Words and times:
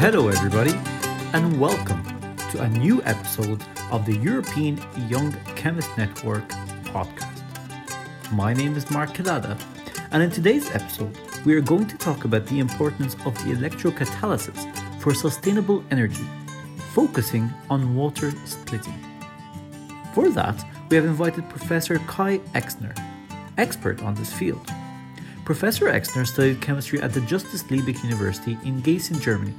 Hello, 0.00 0.28
everybody, 0.28 0.72
and 1.34 1.60
welcome 1.60 2.02
to 2.50 2.62
a 2.62 2.68
new 2.70 3.02
episode 3.02 3.62
of 3.90 4.06
the 4.06 4.16
European 4.16 4.80
Young 5.10 5.30
Chemist 5.56 5.90
Network 5.98 6.48
podcast. 6.84 7.42
My 8.32 8.54
name 8.54 8.76
is 8.76 8.90
Mark 8.90 9.10
Kalada, 9.10 9.60
and 10.10 10.22
in 10.22 10.30
today's 10.30 10.70
episode, 10.70 11.14
we 11.44 11.54
are 11.54 11.60
going 11.60 11.86
to 11.86 11.98
talk 11.98 12.24
about 12.24 12.46
the 12.46 12.60
importance 12.60 13.14
of 13.26 13.34
the 13.44 13.52
electrocatalysis 13.52 15.02
for 15.02 15.12
sustainable 15.12 15.84
energy, 15.90 16.26
focusing 16.94 17.52
on 17.68 17.94
water 17.94 18.30
splitting. 18.46 18.98
For 20.14 20.30
that, 20.30 20.64
we 20.88 20.96
have 20.96 21.04
invited 21.04 21.46
Professor 21.50 21.98
Kai 22.06 22.38
Exner, 22.54 22.96
expert 23.58 24.02
on 24.02 24.14
this 24.14 24.32
field. 24.32 24.66
Professor 25.44 25.88
Exner 25.88 26.26
studied 26.26 26.62
chemistry 26.62 27.02
at 27.02 27.12
the 27.12 27.20
Justus 27.20 27.64
Liebig 27.64 28.02
University 28.02 28.56
in 28.64 28.80
Gießen, 28.80 29.20
Germany, 29.20 29.52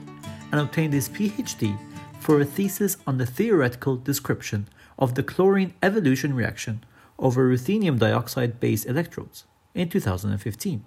and 0.51 0.61
obtained 0.61 0.93
his 0.93 1.09
PhD 1.09 1.77
for 2.19 2.39
a 2.39 2.45
thesis 2.45 2.97
on 3.07 3.17
the 3.17 3.25
theoretical 3.25 3.95
description 3.95 4.67
of 4.99 5.15
the 5.15 5.23
chlorine 5.23 5.73
evolution 5.81 6.35
reaction 6.35 6.83
over 7.17 7.49
ruthenium 7.49 7.97
dioxide 7.97 8.59
based 8.59 8.85
electrodes 8.85 9.45
in 9.73 9.89
2015. 9.89 10.83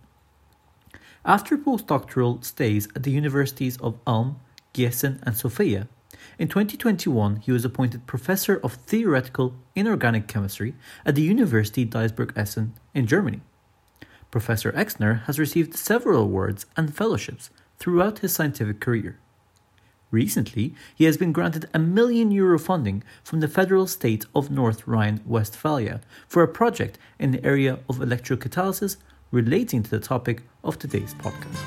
After 1.24 1.56
postdoctoral 1.56 2.44
stays 2.44 2.86
at 2.94 3.02
the 3.02 3.10
universities 3.10 3.78
of 3.78 3.98
Ulm, 4.06 4.40
Gießen, 4.74 5.20
and 5.22 5.36
Sofia, 5.36 5.88
in 6.38 6.48
2021 6.48 7.36
he 7.36 7.52
was 7.52 7.64
appointed 7.64 8.06
Professor 8.06 8.56
of 8.56 8.74
Theoretical 8.74 9.54
Inorganic 9.74 10.26
Chemistry 10.26 10.74
at 11.04 11.14
the 11.14 11.22
University 11.22 11.86
Duisburg-Essen 11.86 12.74
in 12.94 13.06
Germany. 13.06 13.40
Professor 14.30 14.72
Exner 14.72 15.24
has 15.24 15.38
received 15.38 15.76
several 15.76 16.22
awards 16.22 16.66
and 16.76 16.94
fellowships 16.94 17.50
throughout 17.78 18.18
his 18.18 18.32
scientific 18.32 18.80
career. 18.80 19.18
Recently, 20.14 20.76
he 20.94 21.06
has 21.06 21.16
been 21.16 21.32
granted 21.32 21.68
a 21.74 21.80
million 21.80 22.30
euro 22.30 22.56
funding 22.56 23.02
from 23.24 23.40
the 23.40 23.48
federal 23.48 23.88
state 23.88 24.26
of 24.32 24.48
North 24.48 24.86
Rhine 24.86 25.20
Westphalia 25.26 26.00
for 26.28 26.44
a 26.44 26.54
project 26.60 26.98
in 27.18 27.32
the 27.32 27.44
area 27.44 27.80
of 27.88 27.98
electrocatalysis 27.98 28.96
relating 29.32 29.82
to 29.82 29.90
the 29.90 29.98
topic 29.98 30.44
of 30.62 30.78
today's 30.78 31.14
podcast. 31.14 31.58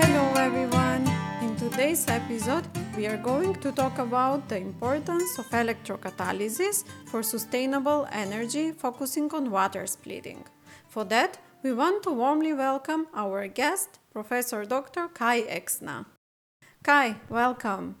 Hello 0.00 0.24
everyone! 0.34 1.06
In 1.40 1.54
today's 1.54 2.04
episode, 2.08 2.66
we 2.96 3.06
are 3.06 3.18
going 3.18 3.54
to 3.54 3.70
talk 3.70 3.98
about 3.98 4.48
the 4.48 4.56
importance 4.56 5.38
of 5.38 5.46
electrocatalysis 5.50 6.82
for 7.06 7.22
sustainable 7.22 8.08
energy, 8.10 8.72
focusing 8.72 9.32
on 9.32 9.52
water 9.52 9.86
splitting. 9.86 10.42
For 10.88 11.04
that, 11.04 11.38
we 11.62 11.72
want 11.72 12.02
to 12.02 12.10
warmly 12.10 12.54
welcome 12.54 13.06
our 13.14 13.46
guest, 13.46 13.98
Professor 14.12 14.64
Dr. 14.64 15.08
Kai 15.08 15.42
Exner. 15.42 16.06
Kai, 16.82 17.16
welcome. 17.28 17.96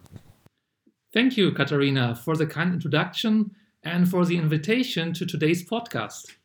Thank 1.12 1.36
you, 1.36 1.52
Katarina, 1.52 2.14
for 2.14 2.36
the 2.36 2.46
kind 2.46 2.72
introduction 2.72 3.50
and 3.82 4.08
for 4.08 4.24
the 4.24 4.38
invitation 4.38 5.12
to 5.14 5.26
today's 5.26 5.68
podcast. 5.68 6.36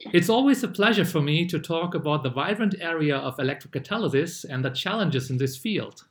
It's 0.00 0.30
always 0.30 0.62
a 0.62 0.68
pleasure 0.68 1.04
for 1.04 1.20
me 1.20 1.46
to 1.46 1.58
talk 1.58 1.94
about 1.94 2.22
the 2.22 2.30
vibrant 2.30 2.74
area 2.80 3.16
of 3.16 3.36
electrocatalysis 3.36 4.44
and 4.48 4.64
the 4.64 4.70
challenges 4.70 5.30
in 5.30 5.36
this 5.36 5.56
field. 5.56 6.06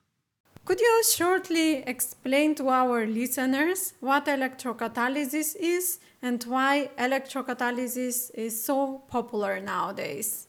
Could 0.63 0.79
you 0.79 1.03
shortly 1.03 1.77
explain 1.77 2.53
to 2.55 2.69
our 2.69 3.07
listeners 3.07 3.93
what 3.99 4.27
electrocatalysis 4.27 5.55
is 5.59 5.99
and 6.21 6.43
why 6.43 6.91
electrocatalysis 6.99 8.29
is 8.35 8.63
so 8.63 8.99
popular 9.09 9.59
nowadays? 9.59 10.47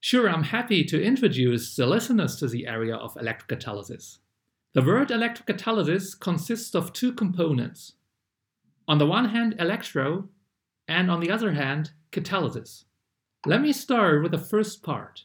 Sure, 0.00 0.30
I'm 0.30 0.44
happy 0.44 0.84
to 0.84 1.02
introduce 1.02 1.74
the 1.74 1.86
listeners 1.86 2.36
to 2.36 2.46
the 2.46 2.66
area 2.66 2.94
of 2.94 3.14
electrocatalysis. 3.14 4.18
The 4.74 4.82
word 4.82 5.08
electrocatalysis 5.08 6.18
consists 6.20 6.74
of 6.74 6.92
two 6.92 7.12
components. 7.12 7.94
On 8.86 8.98
the 8.98 9.06
one 9.06 9.30
hand, 9.30 9.56
electro, 9.58 10.28
and 10.86 11.10
on 11.10 11.20
the 11.20 11.30
other 11.30 11.52
hand, 11.52 11.90
catalysis. 12.12 12.84
Let 13.44 13.60
me 13.60 13.72
start 13.72 14.22
with 14.22 14.32
the 14.32 14.38
first 14.38 14.82
part. 14.82 15.24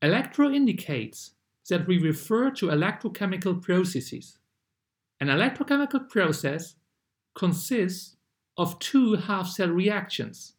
Electro 0.00 0.50
indicates 0.50 1.32
that 1.68 1.86
we 1.86 1.98
refer 1.98 2.50
to 2.52 2.66
electrochemical 2.66 3.62
processes. 3.62 4.38
An 5.20 5.28
electrochemical 5.28 6.08
process 6.08 6.74
consists 7.34 8.16
of 8.56 8.78
two 8.78 9.14
half 9.14 9.48
cell 9.48 9.68
reactions, 9.68 10.54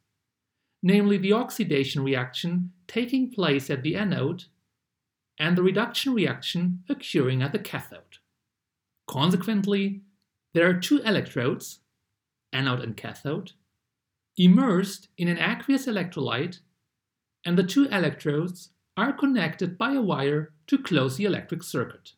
namely 0.83 1.17
the 1.17 1.31
oxidation 1.31 2.03
reaction 2.03 2.73
taking 2.87 3.31
place 3.31 3.69
at 3.69 3.81
the 3.81 3.95
anode 3.95 4.43
and 5.39 5.57
the 5.57 5.63
reduction 5.63 6.13
reaction 6.13 6.83
occurring 6.89 7.41
at 7.41 7.53
the 7.53 7.59
cathode. 7.59 8.17
Consequently, 9.07 10.01
there 10.53 10.69
are 10.69 10.79
two 10.79 10.99
electrodes, 10.99 11.79
anode 12.51 12.81
and 12.81 12.97
cathode, 12.97 13.53
immersed 14.37 15.07
in 15.17 15.27
an 15.27 15.39
aqueous 15.39 15.87
electrolyte, 15.87 16.59
and 17.45 17.57
the 17.57 17.63
two 17.63 17.85
electrodes 17.85 18.69
are 18.97 19.13
connected 19.13 19.77
by 19.77 19.93
a 19.93 20.01
wire 20.01 20.51
to 20.67 20.77
close 20.77 21.17
the 21.17 21.25
electric 21.25 21.63
circuit. 21.63 22.11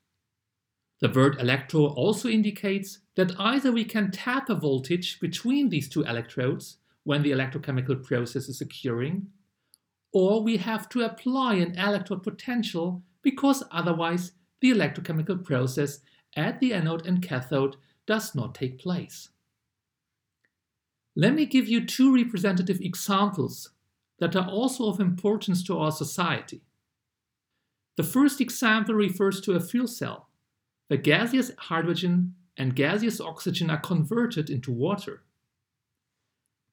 The 1.01 1.09
word 1.09 1.39
electro 1.39 1.85
also 1.85 2.29
indicates 2.29 2.99
that 3.15 3.39
either 3.39 3.71
we 3.71 3.85
can 3.85 4.11
tap 4.11 4.49
a 4.49 4.55
voltage 4.55 5.19
between 5.19 5.69
these 5.69 5.87
two 5.87 6.03
electrodes 6.03 6.77
when 7.05 7.21
the 7.23 7.31
electrochemical 7.31 8.03
process 8.03 8.49
is 8.49 8.61
occurring, 8.61 9.27
or 10.11 10.43
we 10.43 10.57
have 10.57 10.89
to 10.89 11.01
apply 11.01 11.55
an 11.55 11.77
electrode 11.77 12.23
potential 12.23 13.01
because 13.21 13.63
otherwise 13.71 14.33
the 14.59 14.71
electrochemical 14.71 15.43
process 15.43 15.99
at 16.35 16.59
the 16.59 16.73
anode 16.73 17.05
and 17.05 17.21
cathode 17.21 17.77
does 18.05 18.35
not 18.35 18.53
take 18.53 18.79
place. 18.79 19.29
Let 21.16 21.33
me 21.33 21.45
give 21.45 21.67
you 21.67 21.85
two 21.85 22.13
representative 22.13 22.81
examples 22.81 23.69
that 24.19 24.35
are 24.35 24.47
also 24.47 24.89
of 24.89 24.99
importance 24.99 25.63
to 25.63 25.77
our 25.77 25.91
society. 25.91 26.61
The 27.97 28.03
first 28.03 28.41
example 28.41 28.95
refers 28.95 29.39
to 29.41 29.53
a 29.53 29.59
fuel 29.59 29.87
cell, 29.87 30.29
where 30.87 30.99
gaseous 30.99 31.51
hydrogen 31.57 32.35
and 32.57 32.75
gaseous 32.75 33.22
oxygen 33.22 33.69
are 33.69 33.79
converted 33.79 34.49
into 34.49 34.72
water. 34.72 35.23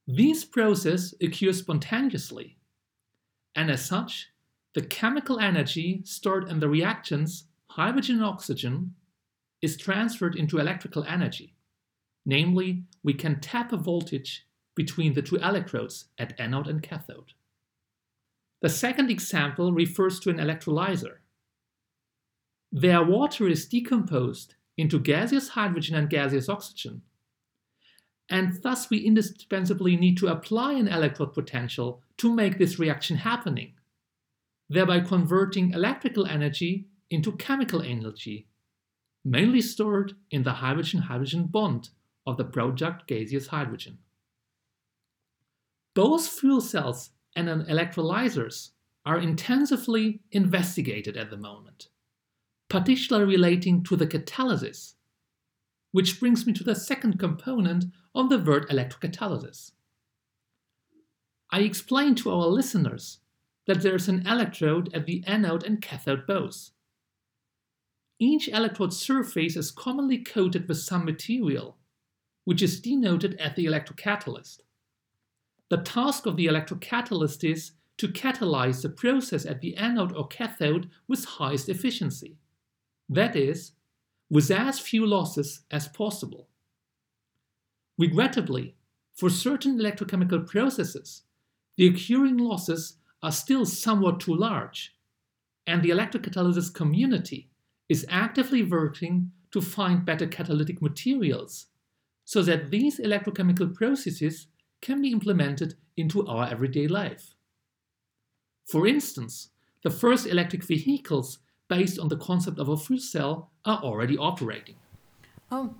These 0.06 0.44
processes 0.44 1.14
occur 1.20 1.52
spontaneously, 1.52 2.58
and 3.54 3.70
as 3.70 3.84
such, 3.84 4.28
the 4.74 4.82
chemical 4.82 5.38
energy 5.38 6.02
stored 6.04 6.48
in 6.48 6.60
the 6.60 6.66
reactants, 6.66 7.44
hydrogen 7.70 8.16
and 8.16 8.24
oxygen, 8.24 8.94
is 9.60 9.76
transferred 9.76 10.34
into 10.34 10.58
electrical 10.58 11.04
energy. 11.04 11.54
Namely, 12.26 12.84
we 13.02 13.14
can 13.14 13.40
tap 13.40 13.72
a 13.72 13.76
voltage 13.76 14.46
between 14.74 15.12
the 15.12 15.22
two 15.22 15.36
electrodes 15.36 16.06
at 16.18 16.38
anode 16.40 16.68
and 16.68 16.82
cathode. 16.82 17.34
The 18.60 18.68
second 18.68 19.10
example 19.10 19.72
refers 19.72 20.18
to 20.20 20.30
an 20.30 20.38
electrolyzer. 20.38 21.16
Where 22.70 23.04
water 23.04 23.48
is 23.48 23.66
decomposed 23.66 24.54
into 24.76 24.98
gaseous 24.98 25.48
hydrogen 25.48 25.94
and 25.94 26.08
gaseous 26.08 26.48
oxygen, 26.48 27.02
and 28.32 28.62
thus 28.62 28.88
we 28.88 28.96
indispensably 28.96 29.94
need 29.94 30.16
to 30.16 30.28
apply 30.28 30.72
an 30.72 30.88
electrode 30.88 31.34
potential 31.34 32.00
to 32.16 32.34
make 32.34 32.56
this 32.56 32.78
reaction 32.78 33.18
happening, 33.18 33.74
thereby 34.70 35.00
converting 35.00 35.72
electrical 35.72 36.26
energy 36.26 36.86
into 37.10 37.32
chemical 37.32 37.82
energy, 37.82 38.48
mainly 39.22 39.60
stored 39.60 40.14
in 40.30 40.44
the 40.44 40.54
hydrogen-hydrogen 40.54 41.44
bond 41.44 41.90
of 42.26 42.38
the 42.38 42.44
product 42.44 43.06
gaseous 43.06 43.48
hydrogen. 43.48 43.98
Both 45.94 46.26
fuel 46.26 46.62
cells 46.62 47.10
and 47.36 47.48
electrolyzers 47.48 48.70
are 49.04 49.18
intensively 49.18 50.20
investigated 50.30 51.18
at 51.18 51.28
the 51.28 51.36
moment, 51.36 51.88
particularly 52.70 53.30
relating 53.30 53.84
to 53.84 53.94
the 53.94 54.06
catalysis, 54.06 54.94
which 55.90 56.18
brings 56.18 56.46
me 56.46 56.54
to 56.54 56.64
the 56.64 56.74
second 56.74 57.18
component 57.18 57.84
of 58.14 58.28
the 58.28 58.38
word 58.38 58.68
electrocatalysis. 58.68 59.72
I 61.50 61.60
explained 61.60 62.18
to 62.18 62.30
our 62.30 62.46
listeners 62.46 63.18
that 63.66 63.82
there 63.82 63.94
is 63.94 64.08
an 64.08 64.26
electrode 64.26 64.92
at 64.94 65.06
the 65.06 65.22
anode 65.26 65.64
and 65.64 65.80
cathode 65.80 66.26
both. 66.26 66.70
Each 68.18 68.48
electrode 68.48 68.92
surface 68.92 69.56
is 69.56 69.70
commonly 69.70 70.18
coated 70.18 70.68
with 70.68 70.78
some 70.78 71.04
material, 71.04 71.76
which 72.44 72.62
is 72.62 72.80
denoted 72.80 73.34
as 73.40 73.54
the 73.54 73.66
electrocatalyst. 73.66 74.58
The 75.70 75.78
task 75.78 76.26
of 76.26 76.36
the 76.36 76.46
electrocatalyst 76.46 77.48
is 77.48 77.72
to 77.98 78.08
catalyze 78.08 78.82
the 78.82 78.88
process 78.88 79.46
at 79.46 79.60
the 79.60 79.76
anode 79.76 80.12
or 80.12 80.26
cathode 80.26 80.90
with 81.08 81.24
highest 81.24 81.68
efficiency. 81.68 82.36
That 83.08 83.36
is, 83.36 83.72
with 84.30 84.50
as 84.50 84.78
few 84.78 85.06
losses 85.06 85.62
as 85.70 85.88
possible. 85.88 86.48
Regrettably, 87.98 88.74
for 89.14 89.28
certain 89.28 89.78
electrochemical 89.78 90.46
processes, 90.46 91.22
the 91.76 91.86
occurring 91.86 92.38
losses 92.38 92.96
are 93.22 93.32
still 93.32 93.64
somewhat 93.64 94.20
too 94.20 94.34
large, 94.34 94.94
and 95.66 95.82
the 95.82 95.90
electrocatalysis 95.90 96.72
community 96.74 97.48
is 97.88 98.06
actively 98.08 98.62
working 98.62 99.30
to 99.50 99.60
find 99.60 100.04
better 100.04 100.26
catalytic 100.26 100.80
materials 100.80 101.66
so 102.24 102.42
that 102.42 102.70
these 102.70 102.98
electrochemical 102.98 103.74
processes 103.74 104.46
can 104.80 105.02
be 105.02 105.12
implemented 105.12 105.74
into 105.96 106.26
our 106.26 106.48
everyday 106.48 106.88
life. 106.88 107.34
For 108.64 108.86
instance, 108.86 109.50
the 109.82 109.90
first 109.90 110.26
electric 110.26 110.64
vehicles 110.64 111.38
based 111.68 111.98
on 111.98 112.08
the 112.08 112.16
concept 112.16 112.58
of 112.58 112.68
a 112.68 112.76
fuel 112.76 112.98
cell 112.98 113.50
are 113.64 113.78
already 113.78 114.16
operating. 114.16 114.76
Oh, 115.50 115.74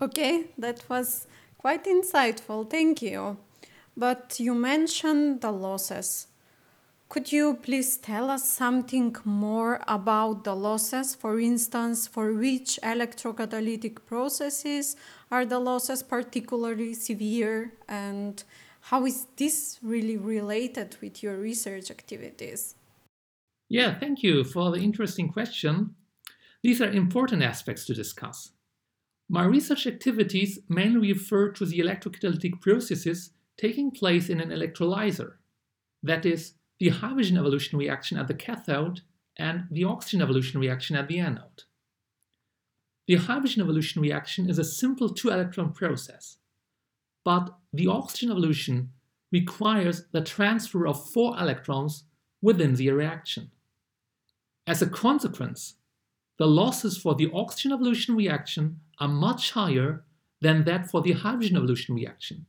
okay, 0.00 0.46
that 0.58 0.84
was 0.88 1.26
quite 1.58 1.84
insightful, 1.84 2.68
thank 2.68 3.02
you. 3.02 3.36
But 3.96 4.40
you 4.40 4.54
mentioned 4.54 5.40
the 5.40 5.52
losses. 5.52 6.26
Could 7.08 7.30
you 7.30 7.54
please 7.62 7.96
tell 7.96 8.28
us 8.28 8.48
something 8.48 9.14
more 9.24 9.80
about 9.86 10.42
the 10.42 10.56
losses? 10.56 11.14
For 11.14 11.38
instance, 11.38 12.08
for 12.08 12.32
which 12.32 12.78
electrocatalytic 12.82 14.04
processes 14.06 14.96
are 15.30 15.44
the 15.44 15.60
losses 15.60 16.02
particularly 16.02 16.94
severe? 16.94 17.74
And 17.88 18.42
how 18.80 19.06
is 19.06 19.26
this 19.36 19.78
really 19.80 20.16
related 20.16 20.96
with 21.00 21.22
your 21.22 21.36
research 21.36 21.90
activities? 21.90 22.74
Yeah, 23.68 23.98
thank 23.98 24.22
you 24.22 24.42
for 24.44 24.70
the 24.72 24.78
interesting 24.78 25.28
question. 25.28 25.94
These 26.62 26.80
are 26.80 26.90
important 26.90 27.42
aspects 27.42 27.86
to 27.86 27.94
discuss. 27.94 28.50
My 29.28 29.44
research 29.44 29.86
activities 29.86 30.58
mainly 30.68 31.12
refer 31.12 31.50
to 31.52 31.64
the 31.64 31.78
electrocatalytic 31.78 32.60
processes 32.60 33.30
taking 33.56 33.90
place 33.90 34.28
in 34.28 34.40
an 34.40 34.50
electrolyzer. 34.50 35.34
That 36.02 36.26
is, 36.26 36.54
the 36.78 36.90
hydrogen 36.90 37.38
evolution 37.38 37.78
reaction 37.78 38.18
at 38.18 38.28
the 38.28 38.34
cathode 38.34 39.00
and 39.36 39.64
the 39.70 39.84
oxygen 39.84 40.20
evolution 40.20 40.60
reaction 40.60 40.96
at 40.96 41.08
the 41.08 41.18
anode. 41.18 41.64
The 43.06 43.16
hydrogen 43.16 43.62
evolution 43.62 44.02
reaction 44.02 44.48
is 44.48 44.58
a 44.58 44.64
simple 44.64 45.08
two 45.08 45.30
electron 45.30 45.72
process, 45.72 46.38
but 47.24 47.56
the 47.72 47.86
oxygen 47.86 48.30
evolution 48.30 48.90
requires 49.32 50.04
the 50.12 50.22
transfer 50.22 50.86
of 50.86 51.10
four 51.10 51.36
electrons 51.38 52.04
within 52.40 52.74
the 52.74 52.90
reaction. 52.90 53.50
As 54.66 54.80
a 54.80 54.86
consequence, 54.86 55.74
the 56.38 56.46
losses 56.46 56.96
for 56.96 57.14
the 57.14 57.30
oxygen 57.32 57.72
evolution 57.72 58.16
reaction 58.16 58.80
are 58.98 59.08
much 59.08 59.52
higher 59.52 60.04
than 60.40 60.64
that 60.64 60.90
for 60.90 61.00
the 61.00 61.12
hydrogen 61.12 61.56
evolution 61.56 61.94
reaction, 61.94 62.46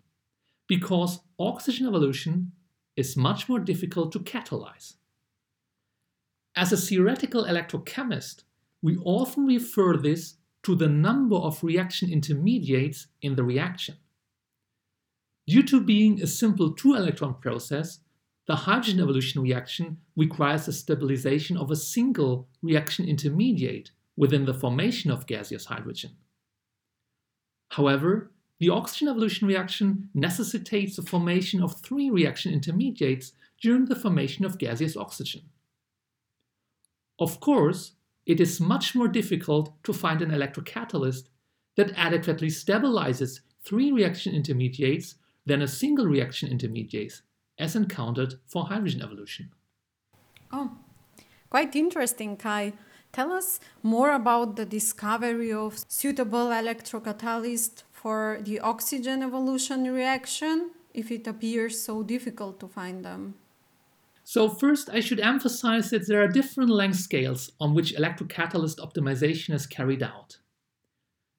because 0.68 1.20
oxygen 1.40 1.88
evolution 1.88 2.52
is 2.96 3.16
much 3.18 3.48
more 3.48 3.60
difficult 3.60 4.12
to 4.12 4.20
catalyze. 4.20 4.96
As 6.56 6.72
a 6.72 6.78
theoretical 6.78 7.44
electrochemist, 7.44 8.44
we 8.82 8.98
often 8.98 9.46
refer 9.46 9.98
this 9.98 10.36
to 10.64 10.76
the 10.76 10.88
number 10.88 11.36
of 11.36 11.64
reaction 11.64 12.12
intermediates 12.12 13.08
in 13.22 13.36
the 13.36 13.44
reaction. 13.44 13.96
Due 15.48 15.64
to 15.64 15.80
being 15.80 16.22
a 16.22 16.28
simple 16.28 16.72
two 16.74 16.96
electron 16.96 17.36
process, 17.36 18.00
the 18.48 18.56
hydrogen 18.56 19.00
evolution 19.00 19.42
reaction 19.42 19.98
requires 20.16 20.66
the 20.66 20.74
stabilization 20.74 21.58
of 21.58 21.72
a 21.72 21.76
single 21.76 22.48
reaction 22.62 23.08
intermediate 23.08 23.92
within 24.16 24.46
the 24.46 24.54
formation 24.54 25.12
of 25.12 25.26
gaseous 25.26 25.66
hydrogen. 25.66 26.12
However, 27.70 28.32
the 28.60 28.70
oxygen 28.70 29.08
evolution 29.10 29.48
reaction 29.48 30.10
necessitates 30.14 30.96
the 30.96 31.02
formation 31.02 31.62
of 31.62 31.82
three 31.82 32.10
reaction 32.10 32.54
intermediates 32.54 33.34
during 33.62 33.86
the 33.86 33.96
formation 33.96 34.46
of 34.46 34.58
gaseous 34.58 34.96
oxygen. 34.96 35.42
Of 37.20 37.40
course, 37.40 37.94
it 38.26 38.40
is 38.40 38.60
much 38.60 38.96
more 38.96 39.08
difficult 39.08 39.74
to 39.84 39.94
find 39.94 40.22
an 40.22 40.32
electrocatalyst 40.32 41.28
that 41.76 41.92
adequately 41.96 42.48
stabilizes 42.48 43.42
three 43.64 43.92
reaction 43.92 44.34
intermediates 44.34 45.16
than 45.46 45.62
a 45.62 45.68
single 45.68 46.06
reaction 46.06 46.50
intermediate, 46.50 47.22
as 47.58 47.76
encountered 47.76 48.36
for 48.46 48.66
hydrogen 48.66 49.02
evolution. 49.02 49.52
Oh, 50.52 50.72
quite 51.50 51.76
interesting, 51.76 52.38
Kai. 52.38 52.74
Tell 53.12 53.32
us 53.32 53.60
more 53.82 54.12
about 54.14 54.58
the 54.58 54.66
discovery 54.66 55.52
of 55.52 55.86
suitable 55.88 56.48
electrocatalyst 56.48 57.84
for 57.92 58.40
the 58.42 58.60
oxygen 58.60 59.24
evolution 59.24 59.92
reaction 59.92 60.72
if 60.96 61.12
it 61.12 61.28
appears 61.28 61.80
so 61.80 62.02
difficult 62.02 62.60
to 62.60 62.68
find 62.68 63.04
them? 63.04 63.36
So 64.24 64.50
first, 64.50 64.90
I 64.90 65.02
should 65.02 65.20
emphasize 65.20 65.92
that 65.92 66.08
there 66.08 66.24
are 66.24 66.28
different 66.28 66.72
length 66.72 66.98
scales 66.98 67.52
on 67.60 67.76
which 67.76 67.96
electrocatalyst 67.96 68.80
optimization 68.80 69.54
is 69.54 69.68
carried 69.68 70.02
out. 70.02 70.38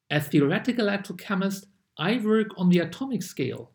As 0.09 0.27
theoretical 0.27 0.85
electrochemist, 0.85 1.65
I 1.97 2.17
work 2.17 2.47
on 2.55 2.69
the 2.69 2.79
atomic 2.79 3.23
scale. 3.23 3.71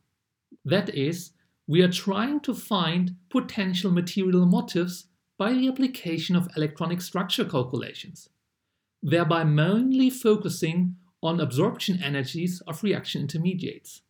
That 0.64 0.94
is, 0.94 1.32
we 1.66 1.82
are 1.82 1.90
trying 1.90 2.40
to 2.40 2.54
find 2.54 3.16
potential 3.30 3.90
material 3.90 4.46
motifs 4.46 5.06
by 5.38 5.52
the 5.52 5.68
application 5.68 6.36
of 6.36 6.48
electronic 6.56 7.00
structure 7.00 7.44
calculations, 7.44 8.28
thereby 9.02 9.44
mainly 9.44 10.10
focusing 10.10 10.96
on 11.22 11.40
absorption 11.40 12.02
energies 12.02 12.60
of 12.66 12.82
reaction 12.82 13.22
intermediates. 13.22 14.02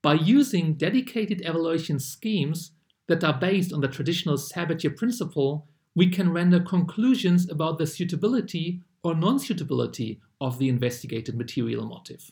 By 0.00 0.14
using 0.14 0.74
dedicated 0.74 1.42
evaluation 1.42 1.98
schemes 1.98 2.72
that 3.08 3.22
are 3.22 3.38
based 3.38 3.72
on 3.72 3.80
the 3.80 3.88
traditional 3.88 4.36
Sabatier 4.36 4.96
principle, 4.96 5.68
we 5.94 6.08
can 6.08 6.32
render 6.32 6.60
conclusions 6.60 7.48
about 7.50 7.78
the 7.78 7.86
suitability 7.86 8.80
or 9.04 9.14
non 9.14 9.38
suitability 9.38 10.20
of 10.40 10.58
the 10.58 10.68
investigated 10.68 11.36
material 11.36 11.86
motif. 11.86 12.30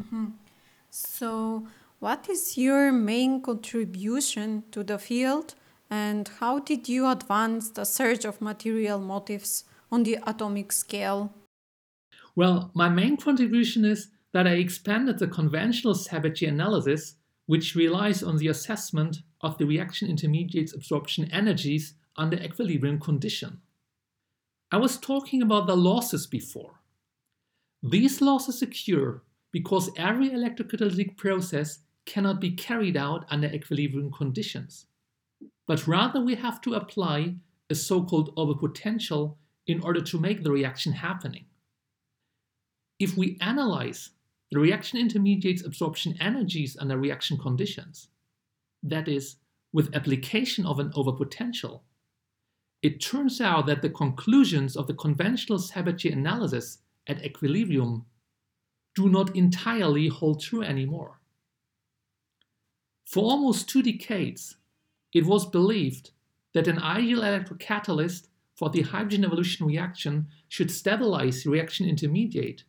Mm-hmm. 0.00 0.26
So, 0.90 1.66
what 1.98 2.28
is 2.28 2.58
your 2.58 2.92
main 2.92 3.42
contribution 3.42 4.64
to 4.70 4.84
the 4.84 4.98
field, 4.98 5.54
and 5.90 6.28
how 6.40 6.58
did 6.58 6.88
you 6.88 7.08
advance 7.08 7.70
the 7.70 7.84
search 7.84 8.24
of 8.24 8.40
material 8.40 8.98
motifs 8.98 9.64
on 9.90 10.02
the 10.02 10.18
atomic 10.26 10.72
scale? 10.72 11.32
Well, 12.34 12.70
my 12.74 12.88
main 12.88 13.16
contribution 13.16 13.84
is 13.84 14.08
that 14.32 14.46
I 14.46 14.52
expanded 14.52 15.18
the 15.18 15.28
conventional 15.28 15.94
Sabatier 15.94 16.48
analysis, 16.48 17.14
which 17.46 17.74
relies 17.74 18.22
on 18.22 18.36
the 18.36 18.48
assessment 18.48 19.18
of 19.40 19.56
the 19.56 19.64
reaction 19.64 20.10
intermediates 20.10 20.74
absorption 20.74 21.30
energies 21.30 21.94
under 22.16 22.36
equilibrium 22.36 23.00
condition. 23.00 23.60
I 24.70 24.76
was 24.78 24.98
talking 24.98 25.42
about 25.42 25.66
the 25.66 25.76
losses 25.76 26.26
before. 26.26 26.80
These 27.82 28.20
losses 28.20 28.60
occur 28.62 29.22
because 29.52 29.90
every 29.96 30.30
electrocatalytic 30.30 31.16
process 31.16 31.78
cannot 32.06 32.40
be 32.40 32.52
carried 32.52 32.96
out 32.96 33.26
under 33.30 33.48
equilibrium 33.48 34.10
conditions, 34.10 34.86
but 35.66 35.86
rather 35.86 36.20
we 36.20 36.36
have 36.36 36.60
to 36.62 36.74
apply 36.74 37.34
a 37.68 37.74
so-called 37.74 38.34
overpotential 38.36 39.36
in 39.66 39.82
order 39.82 40.00
to 40.00 40.18
make 40.18 40.42
the 40.42 40.52
reaction 40.52 40.92
happening. 40.92 41.44
If 42.98 43.16
we 43.16 43.36
analyze 43.40 44.10
the 44.50 44.60
reaction 44.60 44.98
intermediates 44.98 45.64
absorption 45.64 46.16
energies 46.20 46.76
under 46.80 46.96
reaction 46.96 47.36
conditions, 47.36 48.08
that 48.82 49.08
is, 49.08 49.36
with 49.72 49.94
application 49.94 50.64
of 50.64 50.78
an 50.78 50.90
overpotential, 50.92 51.80
it 52.82 53.00
turns 53.00 53.40
out 53.40 53.66
that 53.66 53.82
the 53.82 53.90
conclusions 53.90 54.76
of 54.76 54.86
the 54.86 54.94
conventional 54.94 55.58
Sabatier 55.58 56.12
analysis 56.12 56.78
at 57.08 57.24
equilibrium 57.24 58.06
do 58.94 59.08
not 59.08 59.34
entirely 59.34 60.08
hold 60.08 60.40
true 60.40 60.62
anymore. 60.62 61.20
For 63.06 63.22
almost 63.22 63.68
two 63.68 63.82
decades, 63.82 64.56
it 65.12 65.24
was 65.24 65.46
believed 65.46 66.10
that 66.52 66.66
an 66.68 66.82
ideal 66.82 67.20
electrocatalyst 67.20 68.26
for 68.54 68.68
the 68.68 68.82
hydrogen 68.82 69.24
evolution 69.24 69.66
reaction 69.66 70.26
should 70.48 70.70
stabilize 70.70 71.44
the 71.44 71.50
reaction 71.50 71.88
intermediate 71.88 72.64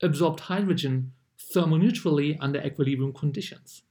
absorbed 0.00 0.40
hydrogen 0.40 1.12
thermoneutrally 1.54 2.36
under 2.40 2.60
equilibrium 2.60 3.12
conditions. 3.12 3.82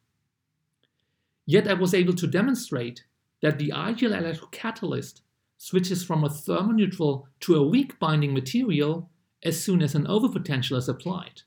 Yet 1.45 1.67
I 1.67 1.73
was 1.73 1.93
able 1.93 2.13
to 2.13 2.27
demonstrate 2.27 3.03
that 3.41 3.57
the 3.57 3.73
ideal 3.73 4.11
electrocatalyst 4.11 5.21
switches 5.57 6.03
from 6.03 6.23
a 6.23 6.29
thermoneutral 6.29 7.25
to 7.41 7.55
a 7.55 7.67
weak 7.67 7.99
binding 7.99 8.33
material 8.33 9.09
as 9.43 9.61
soon 9.61 9.81
as 9.81 9.95
an 9.95 10.05
overpotential 10.05 10.77
is 10.77 10.87
applied. 10.87 11.41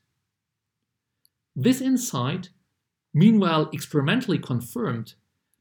This 1.55 1.81
insight, 1.81 2.49
meanwhile 3.15 3.69
experimentally 3.71 4.37
confirmed, 4.37 5.15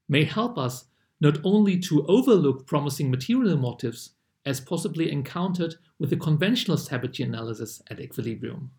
may 0.08 0.24
help 0.24 0.58
us 0.58 0.86
not 1.20 1.38
only 1.44 1.78
to 1.78 2.04
overlook 2.06 2.66
promising 2.66 3.10
material 3.10 3.56
motifs 3.56 4.10
as 4.44 4.60
possibly 4.60 5.10
encountered 5.10 5.76
with 5.98 6.10
the 6.10 6.16
conventional 6.16 6.76
Sabatier 6.76 7.24
analysis 7.24 7.80
at 7.90 8.00
equilibrium. 8.00 8.70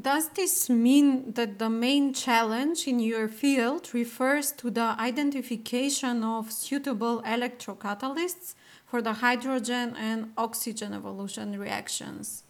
Does 0.00 0.30
this 0.30 0.70
mean 0.70 1.32
that 1.32 1.58
the 1.58 1.68
main 1.68 2.14
challenge 2.14 2.86
in 2.86 2.98
your 2.98 3.28
field 3.28 3.92
refers 3.92 4.52
to 4.52 4.70
the 4.70 4.94
identification 4.98 6.24
of 6.24 6.50
suitable 6.50 7.20
electrocatalysts 7.22 8.54
for 8.86 9.02
the 9.02 9.14
hydrogen 9.14 9.94
and 9.98 10.32
oxygen 10.38 10.94
evolution 10.94 11.58
reactions? 11.58 12.44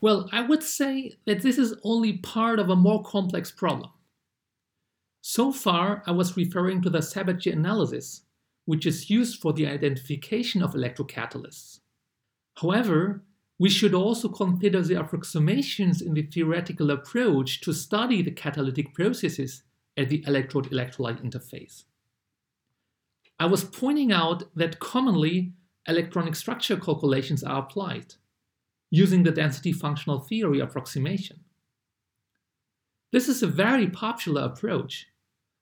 Well, 0.00 0.28
I 0.30 0.42
would 0.42 0.62
say 0.62 1.16
that 1.26 1.42
this 1.42 1.58
is 1.58 1.74
only 1.82 2.18
part 2.18 2.60
of 2.60 2.68
a 2.68 2.76
more 2.76 3.02
complex 3.02 3.50
problem. 3.50 3.90
So 5.20 5.52
far, 5.52 6.02
I 6.06 6.12
was 6.12 6.36
referring 6.36 6.82
to 6.82 6.90
the 6.90 6.98
Sabatier 6.98 7.52
analysis, 7.52 8.22
which 8.64 8.86
is 8.86 9.10
used 9.10 9.40
for 9.40 9.52
the 9.52 9.66
identification 9.66 10.62
of 10.62 10.74
electrocatalysts. 10.74 11.80
However, 12.60 13.24
we 13.58 13.68
should 13.68 13.94
also 13.94 14.28
consider 14.28 14.82
the 14.82 15.00
approximations 15.00 16.00
in 16.00 16.14
the 16.14 16.22
theoretical 16.22 16.90
approach 16.90 17.60
to 17.62 17.72
study 17.72 18.22
the 18.22 18.30
catalytic 18.30 18.94
processes 18.94 19.64
at 19.96 20.08
the 20.08 20.22
electrode 20.26 20.70
electrolyte 20.70 21.24
interface. 21.24 21.84
I 23.40 23.46
was 23.46 23.64
pointing 23.64 24.12
out 24.12 24.44
that 24.54 24.78
commonly 24.78 25.52
electronic 25.88 26.36
structure 26.36 26.76
calculations 26.76 27.42
are 27.42 27.60
applied 27.60 28.14
using 28.90 29.22
the 29.22 29.32
density 29.32 29.72
functional 29.72 30.20
theory 30.20 30.60
approximation. 30.60 31.40
This 33.10 33.28
is 33.28 33.42
a 33.42 33.46
very 33.46 33.88
popular 33.88 34.42
approach, 34.42 35.06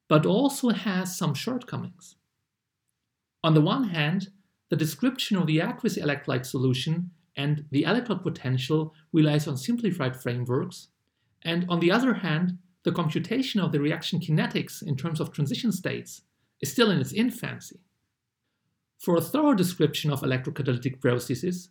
but 0.09 0.27
also 0.27 0.71
has 0.71 1.17
some 1.17 1.33
shortcomings. 1.33 2.17
On 3.45 3.55
the 3.55 3.61
one 3.61 3.85
hand, 3.85 4.29
the 4.69 4.77
description 4.77 5.37
of 5.37 5.47
the 5.47 5.61
aqueous 5.61 5.97
electrolyte 5.97 6.45
solution 6.45 7.13
and 7.37 7.65
the 7.71 7.85
electrode 7.85 8.23
potential 8.23 8.93
relies 9.13 9.47
on 9.47 9.57
simplified 9.57 10.21
frameworks, 10.21 10.89
and 11.43 11.65
on 11.69 11.79
the 11.79 11.93
other 11.93 12.15
hand, 12.15 12.59
the 12.83 12.91
computation 12.91 13.61
of 13.61 13.71
the 13.71 13.81
reaction 13.81 14.19
kinetics 14.19 14.83
in 14.83 14.97
terms 14.97 15.21
of 15.21 15.33
transition 15.33 15.71
states 15.71 16.23
is 16.61 16.73
still 16.73 16.91
in 16.91 17.01
its 17.01 17.13
infancy. 17.13 17.79
For 18.99 19.17
a 19.17 19.21
thorough 19.21 19.55
description 19.55 20.11
of 20.11 20.23
electrocatalytic 20.23 21.01
processes, 21.01 21.69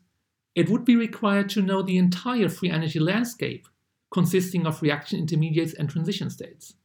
it 0.53 0.69
would 0.69 0.85
be 0.85 0.95
required 0.95 1.49
to 1.49 1.61
know 1.61 1.81
the 1.81 1.97
entire 1.97 2.47
free 2.47 2.69
energy 2.69 2.99
landscape 2.99 3.67
consisting 4.15 4.65
of 4.65 4.81
reaction 4.81 5.19
intermediates 5.19 5.73
and 5.73 5.89
transition 5.89 6.29
states. 6.29 6.75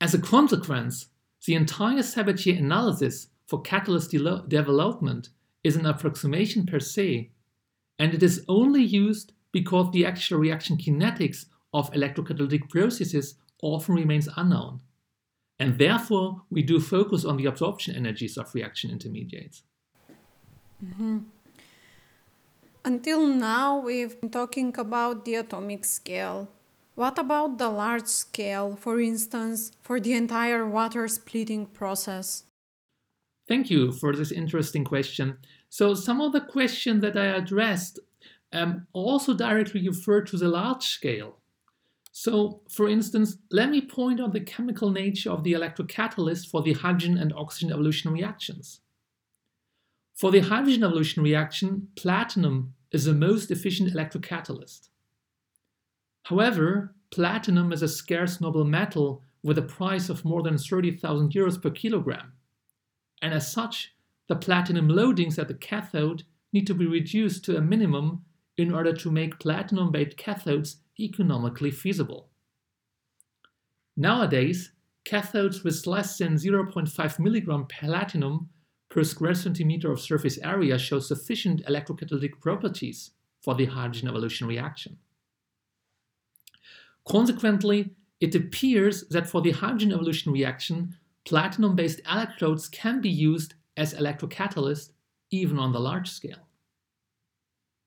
As 0.00 0.14
a 0.14 0.18
consequence, 0.18 1.08
the 1.44 1.54
entire 1.54 1.98
Sabatier 1.98 2.58
analysis 2.58 3.28
for 3.46 3.60
catalyst 3.60 4.10
de- 4.10 4.44
development 4.48 5.28
is 5.62 5.76
an 5.76 5.84
approximation 5.84 6.64
per 6.64 6.80
se, 6.80 7.32
and 7.98 8.14
it 8.14 8.22
is 8.22 8.46
only 8.48 8.82
used 8.82 9.34
because 9.52 9.92
the 9.92 10.06
actual 10.06 10.38
reaction 10.38 10.78
kinetics 10.78 11.44
of 11.74 11.92
electrocatalytic 11.92 12.70
processes 12.70 13.34
often 13.62 13.94
remains 13.94 14.26
unknown. 14.36 14.80
And 15.58 15.78
therefore, 15.78 16.44
we 16.48 16.62
do 16.62 16.80
focus 16.80 17.26
on 17.26 17.36
the 17.36 17.44
absorption 17.44 17.94
energies 17.94 18.38
of 18.38 18.54
reaction 18.54 18.90
intermediates. 18.90 19.64
Mm-hmm. 20.82 21.18
Until 22.88 23.26
now, 23.26 23.78
we've 23.78 24.18
been 24.18 24.30
talking 24.30 24.74
about 24.78 25.26
the 25.26 25.34
atomic 25.34 25.84
scale. 25.84 26.48
What 26.94 27.18
about 27.18 27.58
the 27.58 27.68
large 27.68 28.06
scale, 28.06 28.76
for 28.76 28.98
instance, 28.98 29.72
for 29.82 30.00
the 30.00 30.14
entire 30.14 30.66
water 30.66 31.06
splitting 31.06 31.66
process? 31.66 32.44
Thank 33.46 33.68
you 33.68 33.92
for 33.92 34.16
this 34.16 34.32
interesting 34.32 34.84
question. 34.84 35.36
So, 35.68 35.92
some 35.92 36.22
of 36.22 36.32
the 36.32 36.40
questions 36.40 37.02
that 37.02 37.14
I 37.14 37.26
addressed 37.26 37.98
um, 38.54 38.86
also 38.94 39.34
directly 39.34 39.86
refer 39.86 40.22
to 40.22 40.38
the 40.38 40.48
large 40.48 40.84
scale. 40.84 41.36
So, 42.10 42.62
for 42.70 42.88
instance, 42.88 43.36
let 43.50 43.68
me 43.68 43.82
point 43.82 44.18
out 44.18 44.32
the 44.32 44.40
chemical 44.40 44.90
nature 44.90 45.30
of 45.30 45.44
the 45.44 45.52
electrocatalyst 45.52 46.48
for 46.48 46.62
the 46.62 46.72
hydrogen 46.72 47.18
and 47.18 47.34
oxygen 47.34 47.70
evolution 47.70 48.10
reactions. 48.14 48.80
For 50.14 50.30
the 50.30 50.40
hydrogen 50.40 50.84
evolution 50.84 51.22
reaction, 51.22 51.88
platinum 51.94 52.72
is 52.92 53.04
the 53.04 53.14
most 53.14 53.50
efficient 53.50 53.92
electrocatalyst. 53.92 54.88
However, 56.24 56.94
platinum 57.10 57.72
is 57.72 57.82
a 57.82 57.88
scarce 57.88 58.40
noble 58.40 58.64
metal 58.64 59.22
with 59.42 59.58
a 59.58 59.62
price 59.62 60.08
of 60.08 60.24
more 60.24 60.42
than 60.42 60.58
30,000 60.58 61.32
euros 61.32 61.60
per 61.60 61.70
kilogram 61.70 62.32
and 63.22 63.34
as 63.34 63.50
such, 63.50 63.94
the 64.28 64.36
platinum 64.36 64.88
loadings 64.88 65.38
at 65.38 65.48
the 65.48 65.54
cathode 65.54 66.24
need 66.52 66.66
to 66.66 66.74
be 66.74 66.86
reduced 66.86 67.44
to 67.44 67.56
a 67.56 67.60
minimum 67.60 68.24
in 68.56 68.72
order 68.72 68.92
to 68.92 69.10
make 69.10 69.38
platinum 69.38 69.90
based 69.90 70.16
cathodes 70.16 70.76
economically 70.98 71.70
feasible. 71.70 72.28
Nowadays, 73.96 74.72
cathodes 75.04 75.64
with 75.64 75.86
less 75.86 76.18
than 76.18 76.34
0.5 76.34 76.92
mg 76.92 77.68
platinum 77.68 78.48
per 78.88 79.04
square 79.04 79.34
centimeter 79.34 79.92
of 79.92 80.00
surface 80.00 80.38
area 80.38 80.78
show 80.78 80.98
sufficient 80.98 81.64
electrocatalytic 81.66 82.40
properties 82.40 83.10
for 83.40 83.54
the 83.54 83.66
hydrogen 83.66 84.08
evolution 84.08 84.46
reaction. 84.46 84.98
Consequently, 87.06 87.94
it 88.20 88.34
appears 88.34 89.04
that 89.08 89.28
for 89.28 89.40
the 89.40 89.52
hydrogen 89.52 89.92
evolution 89.92 90.32
reaction, 90.32 90.94
platinum 91.24 91.76
based 91.76 92.00
electrodes 92.10 92.68
can 92.68 93.00
be 93.00 93.10
used 93.10 93.54
as 93.76 93.94
electrocatalysts 93.94 94.90
even 95.30 95.58
on 95.58 95.72
the 95.72 95.80
large 95.80 96.10
scale. 96.10 96.48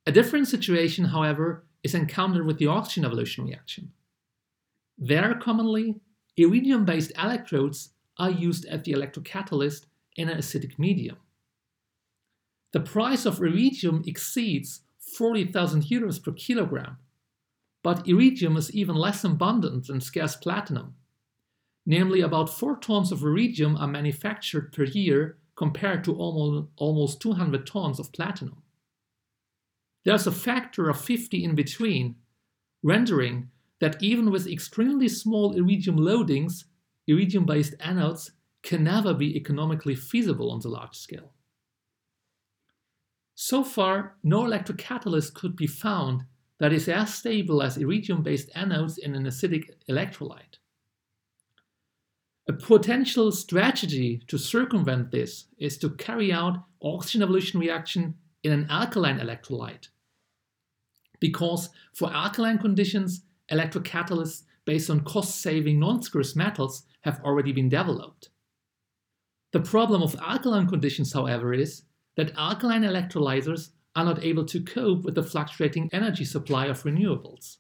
A 0.05 0.12
different 0.12 0.48
situation, 0.48 1.05
however, 1.05 1.65
is 1.84 1.96
encountered 1.96 2.46
with 2.46 2.58
the 2.58 2.67
oxygen 2.67 3.05
evolution 3.05 3.46
reaction. 3.46 3.91
There, 4.98 5.34
commonly, 5.36 6.00
iridium 6.38 6.86
based 6.86 7.12
electrodes 7.17 7.89
are 8.17 8.31
used 8.31 8.65
as 8.65 8.84
the 8.84 8.93
electrocatalyst 8.93 9.86
in 10.22 10.30
an 10.30 10.38
acidic 10.38 10.80
medium. 10.80 11.18
The 12.72 12.80
price 12.80 13.25
of 13.25 13.42
iridium 13.42 14.04
exceeds 14.06 14.82
40,000 15.18 15.84
euros 15.84 16.24
per 16.24 16.32
kilogram, 16.32 16.98
but 17.84 18.08
iridium 18.08 18.56
is 18.56 18.72
even 18.72 18.96
less 18.96 19.24
abundant 19.24 19.88
than 19.88 20.00
scarce 20.00 20.36
platinum, 20.36 20.96
Namely, 21.86 22.22
about 22.22 22.50
4 22.50 22.78
tons 22.78 23.12
of 23.12 23.24
iridium 23.24 23.75
are 23.78 23.88
manufactured 23.88 24.72
per 24.72 24.84
year 24.84 25.38
compared 25.56 26.04
to 26.04 26.16
almost 26.16 27.22
200 27.22 27.66
tons 27.66 28.00
of 28.00 28.12
platinum. 28.12 28.62
There's 30.06 30.28
a 30.28 30.32
factor 30.32 30.90
of 30.90 31.00
50 31.00 31.44
in 31.44 31.56
between, 31.56 32.16
rendering 32.84 33.50
that 33.80 34.01
even 34.01 34.32
with 34.32 34.48
extremely 34.48 35.08
small 35.08 35.54
iridium 35.54 35.98
loadings, 35.98 36.66
iridium 37.08 37.46
based 37.46 37.78
anodes 37.80 38.32
can 38.63 38.84
never 38.84 39.13
be 39.13 39.36
economically 39.36 39.96
feasible 39.96 40.51
on 40.51 40.60
the 40.60 40.70
large 40.70 40.96
scale. 40.96 41.34
So 43.36 43.63
far, 43.63 44.18
no 44.24 44.44
electrocatalyst 44.44 45.34
could 45.34 45.56
be 45.56 45.68
found 45.68 46.25
that 46.60 46.72
is 46.72 46.88
as 46.88 47.13
stable 47.13 47.63
as 47.63 47.77
iridium 47.77 48.22
based 48.22 48.53
anodes 48.53 49.00
in 49.00 49.15
an 49.15 49.24
acidic 49.24 49.72
electrolyte. 49.89 50.60
A 52.48 52.53
potential 52.53 53.32
strategy 53.32 54.22
to 54.27 54.38
circumvent 54.38 55.12
this 55.12 55.46
is 55.58 55.77
to 55.80 55.89
carry 55.91 56.32
out 56.32 56.63
oxygen 56.84 57.24
evolution 57.24 57.60
reaction 57.60 58.15
in 58.44 58.51
an 58.51 58.68
alkaline 58.70 59.20
electrolyte. 59.20 59.88
Because 61.20 61.70
for 61.94 62.13
alkaline 62.13 62.58
conditions, 62.58 63.24
electrocatalysts 63.51 64.44
based 64.65 64.89
on 64.89 65.03
cost-saving 65.03 65.80
non-scarce 65.80 66.36
metals 66.36 66.84
have 67.01 67.20
already 67.24 67.51
been 67.51 67.70
developed. 67.70 68.30
The 69.51 69.60
problem 69.60 70.01
of 70.01 70.15
alkaline 70.15 70.67
conditions, 70.67 71.13
however, 71.13 71.53
is 71.53 71.84
that 72.15 72.36
alkaline 72.38 72.84
electrolyzers 72.84 73.72
are 73.96 74.05
not 74.05 74.24
able 74.24 74.46
to 74.46 74.62
cope 74.62 75.03
with 75.03 75.15
the 75.15 75.24
fluctuating 75.24 75.89
energy 75.91 76.24
supply 76.24 76.67
of 76.67 76.84
renewables. 76.84 77.58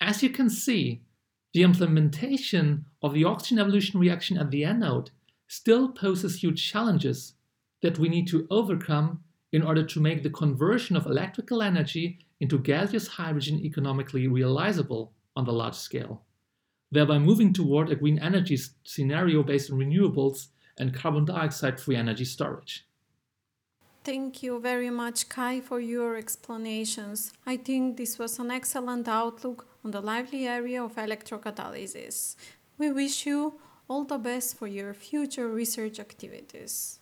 As 0.00 0.22
you 0.22 0.30
can 0.30 0.50
see, 0.50 1.02
the 1.52 1.62
implementation 1.62 2.86
of 3.02 3.12
the 3.12 3.24
oxygen 3.24 3.58
evolution 3.58 4.00
reaction 4.00 4.38
at 4.38 4.50
the 4.50 4.64
anode 4.64 5.10
still 5.46 5.88
poses 5.88 6.42
huge 6.42 6.70
challenges 6.70 7.34
that 7.82 7.98
we 7.98 8.08
need 8.08 8.28
to 8.28 8.46
overcome 8.50 9.20
in 9.52 9.62
order 9.62 9.82
to 9.82 10.00
make 10.00 10.22
the 10.22 10.30
conversion 10.30 10.96
of 10.96 11.06
electrical 11.06 11.62
energy 11.62 12.18
into 12.40 12.58
gaseous 12.58 13.08
hydrogen 13.08 13.58
economically 13.64 14.28
realizable 14.28 15.12
on 15.36 15.44
the 15.44 15.52
large 15.52 15.74
scale, 15.74 16.22
thereby 16.90 17.18
moving 17.18 17.52
toward 17.52 17.90
a 17.90 17.96
green 17.96 18.18
energy 18.18 18.58
scenario 18.84 19.42
based 19.42 19.70
on 19.70 19.78
renewables 19.78 20.48
and 20.78 20.94
carbon 20.94 21.24
dioxide 21.24 21.80
free 21.80 21.96
energy 21.96 22.24
storage. 22.24 22.86
Thank 24.02 24.42
you 24.42 24.58
very 24.60 24.88
much, 24.88 25.28
Kai, 25.28 25.60
for 25.60 25.78
your 25.78 26.16
explanations. 26.16 27.32
I 27.46 27.58
think 27.58 27.98
this 27.98 28.18
was 28.18 28.38
an 28.38 28.50
excellent 28.50 29.06
outlook 29.08 29.66
on 29.84 29.90
the 29.90 30.00
lively 30.00 30.46
area 30.46 30.82
of 30.82 30.96
electrocatalysis. 30.96 32.36
We 32.78 32.90
wish 32.92 33.26
you 33.26 33.54
all 33.88 34.04
the 34.04 34.18
best 34.18 34.56
for 34.56 34.66
your 34.66 34.94
future 34.94 35.48
research 35.48 36.00
activities. 36.00 37.00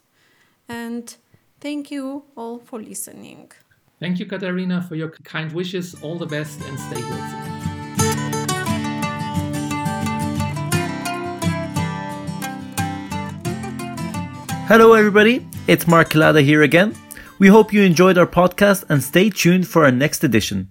And 0.69 1.15
thank 1.61 1.91
you 1.93 2.25
all 2.37 2.59
for 2.59 2.81
listening. 2.81 3.53
Thank 4.01 4.19
you, 4.19 4.27
Katarina, 4.27 4.83
for 4.83 4.97
your 4.97 5.11
kind 5.11 5.53
wishes. 5.53 5.95
All 6.03 6.19
the 6.19 6.27
best 6.27 6.61
and 6.63 6.79
stay 6.81 7.01
healthy. 7.01 7.48
Hello, 14.69 14.93
everybody. 14.93 15.47
it's 15.67 15.87
Mark 15.87 16.11
Kilada 16.11 16.45
here 16.45 16.63
again. 16.63 16.95
We 17.39 17.49
hope 17.49 17.73
you 17.73 17.83
enjoyed 17.83 18.19
our 18.19 18.27
podcast 18.27 18.85
and 18.91 19.03
stay 19.03 19.31
tuned 19.31 19.67
for 19.67 19.85
our 19.87 19.91
next 19.91 20.25
edition. 20.25 20.69